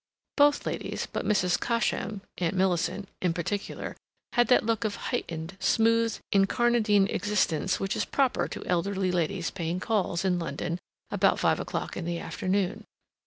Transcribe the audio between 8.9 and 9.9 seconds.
ladies paying